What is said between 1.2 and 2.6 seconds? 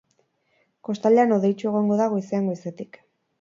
hodeitsu egongo da goizean